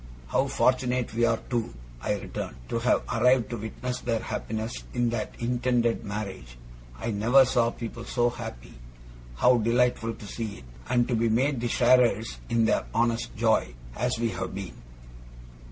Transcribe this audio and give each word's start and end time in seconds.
'How 0.29 0.47
fortunate 0.47 1.13
we 1.13 1.25
are, 1.25 1.37
too,' 1.47 1.75
I 2.01 2.13
returned, 2.15 2.55
'to 2.69 2.79
have 2.79 3.03
arrived 3.13 3.51
to 3.51 3.57
witness 3.57 3.99
their 3.99 4.19
happiness 4.19 4.83
in 4.95 5.11
that 5.11 5.35
intended 5.37 6.03
marriage! 6.03 6.57
I 6.99 7.11
never 7.11 7.45
saw 7.45 7.69
people 7.69 8.05
so 8.05 8.31
happy. 8.31 8.73
How 9.35 9.59
delightful 9.59 10.15
to 10.15 10.25
see 10.25 10.57
it, 10.57 10.63
and 10.89 11.07
to 11.07 11.13
be 11.13 11.29
made 11.29 11.61
the 11.61 11.67
sharers 11.67 12.39
in 12.49 12.65
their 12.65 12.85
honest 12.95 13.35
joy, 13.35 13.75
as 13.95 14.17
we 14.17 14.29
have 14.29 14.55
been! 14.55 14.73